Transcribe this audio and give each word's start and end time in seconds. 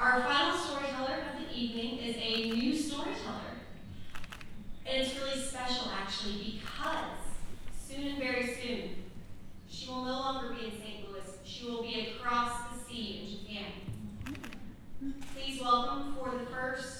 Our 0.00 0.22
final 0.22 0.56
storyteller 0.56 1.18
of 1.30 1.46
the 1.46 1.54
evening 1.54 1.98
is 1.98 2.16
a 2.16 2.52
new 2.54 2.74
storyteller. 2.74 3.52
And 4.86 5.02
it's 5.02 5.14
really 5.20 5.38
special, 5.38 5.90
actually, 5.94 6.58
because 6.62 7.20
soon 7.78 8.06
and 8.06 8.18
very 8.18 8.46
soon, 8.46 8.92
she 9.68 9.90
will 9.90 10.06
no 10.06 10.12
longer 10.12 10.54
be 10.54 10.64
in 10.68 10.72
St. 10.80 11.06
Louis. 11.06 11.36
She 11.44 11.66
will 11.66 11.82
be 11.82 12.16
across 12.16 12.50
the 12.72 12.82
sea 12.82 13.20
in 13.20 13.54
Japan. 13.58 15.14
Please 15.34 15.60
welcome 15.60 16.16
for 16.16 16.30
the 16.30 16.46
first 16.46 16.99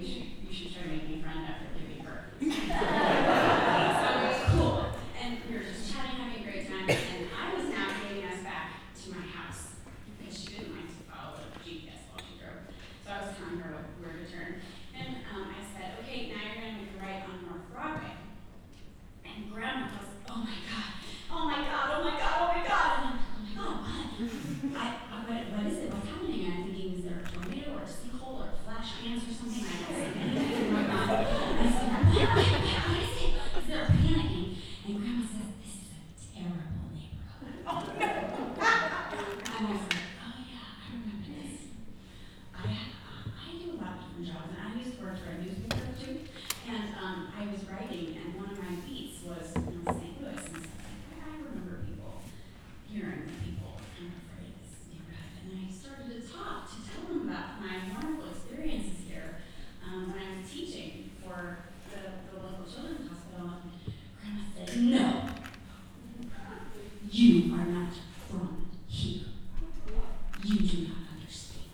you 0.00 0.06
should, 0.06 0.26
you 0.44 0.52
should 0.52 0.72
try 0.72 0.86
making 0.86 1.18
a 1.18 1.22
friend 1.22 1.40
after 1.46 1.75
You 67.16 67.54
are 67.54 67.64
not 67.64 67.92
from 68.28 68.66
here. 68.86 69.22
You 70.44 70.58
do 70.58 70.76
not 70.82 71.16
understand. 71.16 71.64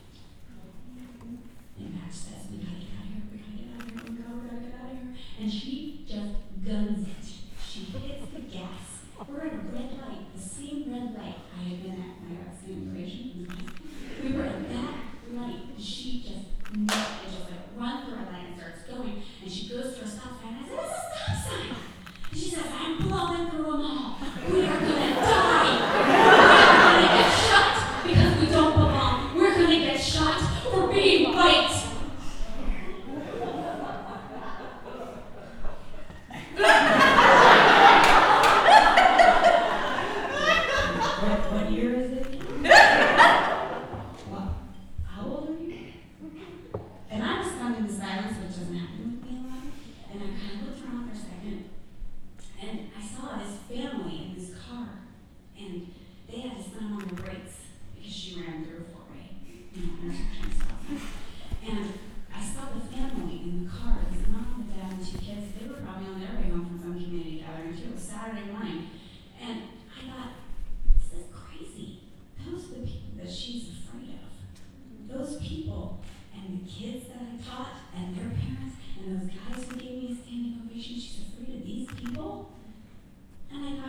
And 1.80 1.94
Max 1.96 2.14
says, 2.14 2.46
We 2.48 2.58
gotta 2.58 2.78
get 2.78 2.94
out 2.94 3.02
of 3.02 3.10
here, 3.10 3.22
we 3.26 3.38
gotta 3.42 3.58
get 3.58 3.74
out 3.74 3.82
of 3.82 3.90
here, 3.90 4.02
we 4.06 4.22
gotta, 4.22 4.62
get 4.62 4.74
out 4.78 4.92
of 4.92 4.98
here. 4.98 5.16
And 5.40 5.52
she 5.52 6.06
just 6.06 6.64
guns 6.64 7.08
it. 7.08 7.26
She 7.66 7.80
hits 7.90 8.30
the 8.32 8.38
gas. 8.42 9.02
We're 9.28 9.40
at 9.40 9.54
a 9.54 9.56
red 9.74 9.90
light, 9.98 10.32
the 10.32 10.40
same 10.40 10.84
red 10.86 11.18
light 11.18 11.38
I 11.58 11.62
had 11.70 11.82
been 11.82 11.90
at 11.90 12.22
my 12.22 12.46
arts 12.46 12.62
and 12.68 12.76
immigration. 12.76 13.48
We 14.22 14.32
were 14.34 14.44
at 14.44 14.68
that 14.68 14.94
light. 15.34 15.62
She 15.76 16.22
just, 16.22 16.46
I 16.88 17.26
just 17.26 17.50
like, 17.50 17.66
run 17.76 18.01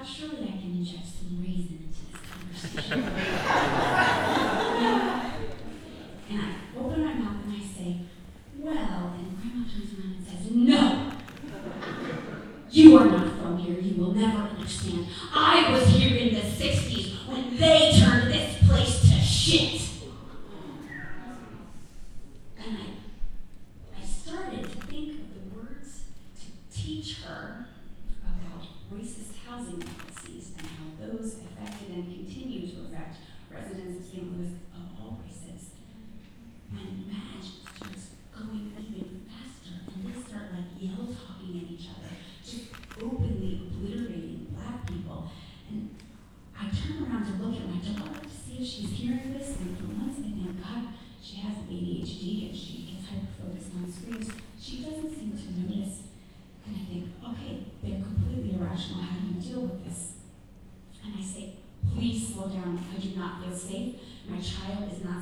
surely 0.05 0.43
I 0.43 0.57
can 0.61 0.71
inject 0.77 1.07
some 1.07 1.41
reason 1.41 1.87
into 1.87 2.01
this 2.11 2.75
conversation. 2.75 3.02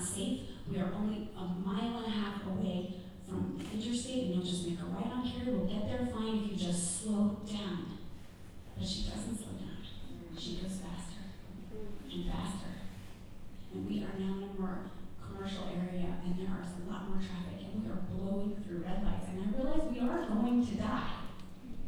safe. 0.01 0.41
We 0.69 0.79
are 0.79 0.91
only 0.93 1.29
a 1.37 1.43
mile 1.43 2.03
and 2.03 2.07
a 2.07 2.09
half 2.09 2.45
away 2.47 2.95
from 3.27 3.57
the 3.57 3.65
interstate, 3.77 4.25
and 4.25 4.35
you'll 4.35 4.43
just 4.43 4.67
make 4.67 4.79
a 4.79 4.85
right 4.85 5.11
on 5.11 5.23
here. 5.23 5.53
We'll 5.53 5.65
get 5.65 5.87
there 5.87 6.07
fine 6.11 6.43
if 6.43 6.51
you 6.51 6.67
just 6.67 7.03
slow 7.03 7.37
down. 7.45 7.97
But 8.77 8.87
she 8.87 9.03
doesn't 9.03 9.37
slow 9.37 9.53
down. 9.59 9.77
She 10.37 10.55
goes 10.55 10.79
faster 10.81 11.21
and 12.11 12.25
faster. 12.25 12.73
And 13.73 13.87
we 13.87 14.03
are 14.03 14.19
now 14.19 14.37
in 14.37 14.49
a 14.49 14.59
more 14.59 14.91
commercial 15.21 15.63
area, 15.69 16.15
and 16.25 16.37
there 16.37 16.57
is 16.63 16.73
a 16.85 16.91
lot 16.91 17.07
more 17.09 17.17
traffic, 17.17 17.67
and 17.71 17.83
we 17.83 17.89
are 17.89 18.01
blowing 18.11 18.55
through 18.65 18.83
red 18.83 19.03
lights. 19.03 19.27
And 19.29 19.41
I 19.41 19.57
realize 19.57 19.91
we 19.91 19.99
are 19.99 20.27
going 20.27 20.65
to 20.65 20.75
die, 20.75 21.13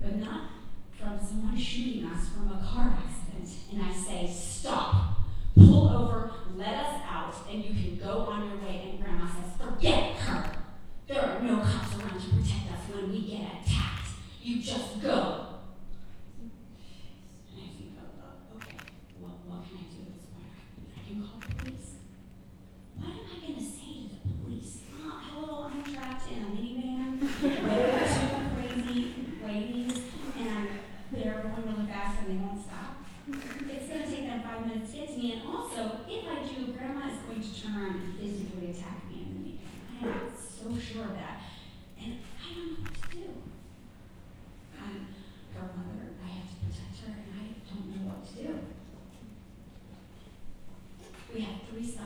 but 0.01 0.15
not 0.17 0.49
from 0.91 1.19
someone 1.19 1.57
shooting 1.57 2.05
us 2.05 2.29
from 2.29 2.47
a 2.47 2.63
car 2.63 2.97
accident. 2.97 3.49
And 3.71 3.81
I 3.83 3.93
say, 3.93 4.27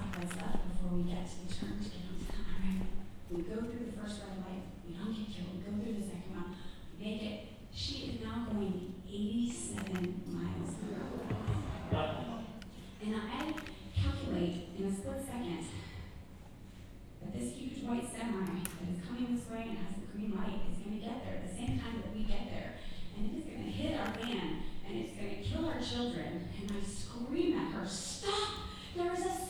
before 0.01 0.97
we 0.97 1.03
get 1.03 1.25
to 1.25 1.47
the 1.47 1.53
church. 1.53 1.91
All 2.29 2.57
right, 2.61 2.85
we 3.31 3.41
go 3.41 3.55
through 3.61 3.85
the 3.85 3.97
first 3.97 4.21
red 4.21 4.37
light, 4.45 4.63
we 4.85 4.93
don't 4.93 5.13
get 5.13 5.33
killed, 5.33 5.57
we 5.57 5.65
go 5.65 5.71
through 5.83 6.01
the 6.01 6.07
second 6.07 6.33
one, 6.35 6.55
we 6.99 7.05
make 7.05 7.23
it. 7.23 7.39
She 7.73 8.17
is 8.17 8.23
now 8.23 8.47
going 8.51 8.95
87 9.07 10.23
miles 10.33 10.73
an 10.81 10.97
hour. 11.93 12.41
And 13.05 13.15
I 13.15 13.53
calculate 13.93 14.69
in 14.77 14.85
a 14.85 14.91
split 14.91 15.21
second 15.25 15.65
that 17.21 17.33
this 17.33 17.53
huge 17.53 17.83
white 17.83 18.05
semi 18.09 18.45
that 18.45 18.87
is 18.89 19.01
coming 19.07 19.35
this 19.35 19.45
way 19.49 19.69
and 19.69 19.77
has 19.77 19.97
a 19.97 20.05
green 20.11 20.33
light 20.35 20.61
is 20.73 20.81
going 20.81 20.99
to 20.99 21.05
get 21.05 21.23
there 21.23 21.35
at 21.41 21.49
the 21.49 21.55
same 21.55 21.79
time 21.79 22.01
that 22.01 22.13
we 22.13 22.23
get 22.23 22.49
there. 22.49 22.75
And 23.17 23.29
it 23.29 23.37
is 23.37 23.45
going 23.45 23.63
to 23.63 23.71
hit 23.71 23.99
our 23.99 24.13
van 24.17 24.61
and 24.87 24.97
it's 24.97 25.13
going 25.13 25.37
to 25.37 25.41
kill 25.43 25.65
our 25.65 25.81
children. 25.81 26.49
And 26.59 26.71
I 26.71 26.81
scream 26.85 27.57
at 27.57 27.71
her, 27.73 27.87
Stop! 27.87 28.67
There 28.97 29.13
is 29.13 29.25
a 29.25 29.46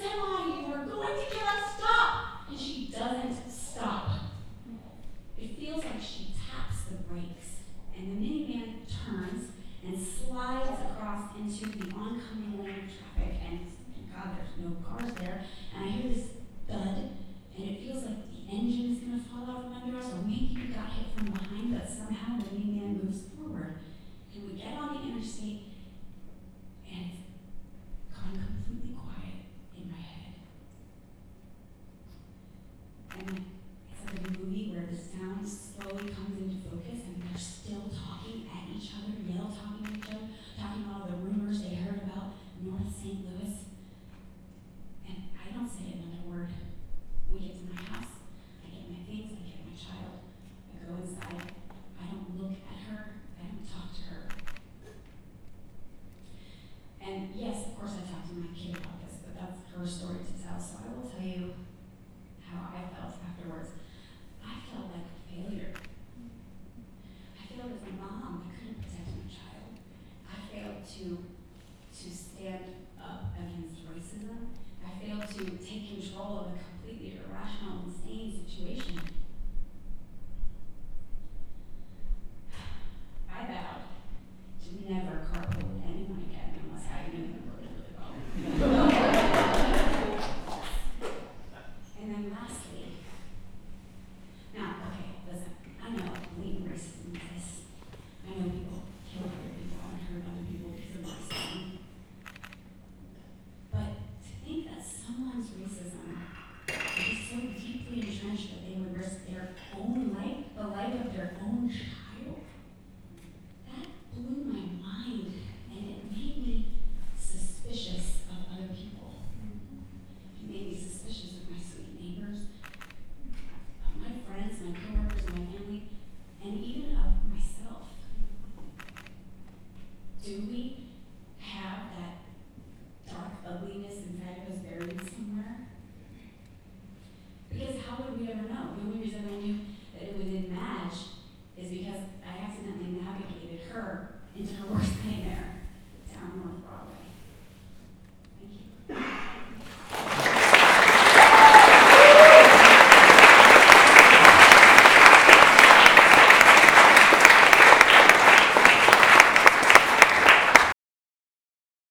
all 76.17 76.39
of 76.39 76.47
it. 76.47 76.76